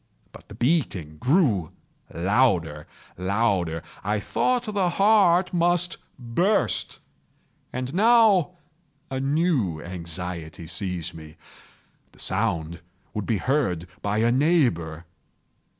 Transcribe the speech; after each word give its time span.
But 0.31 0.47
the 0.47 0.55
beating 0.55 1.17
grew 1.19 1.73
louder, 2.11 2.87
louder! 3.19 3.83
I 4.03 4.19
thought 4.19 4.63
the 4.63 4.89
heart 4.89 5.53
must 5.53 5.97
burst. 6.17 6.97
And 7.71 7.93
now 7.93 8.53
a 9.11 9.19
new 9.19 9.79
anxiety 9.79 10.65
seized 10.65 11.13
me—the 11.13 12.19
sound 12.19 12.81
would 13.13 13.27
be 13.27 13.37
heard 13.37 13.85
by 14.01 14.17
a 14.17 14.31
neighbour! 14.31 15.05